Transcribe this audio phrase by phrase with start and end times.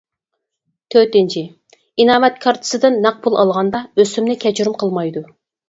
[0.95, 1.43] تۆتىنچى،
[1.99, 5.27] ئىناۋەت كارتىسىدىن نەق پۇل ئالغاندا ئۆسۈمنى كەچۈرۈم قىلمايدۇ.